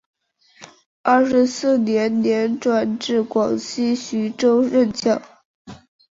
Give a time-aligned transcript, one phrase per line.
[1.03, 5.21] 二十四年年转至广西浔州任教。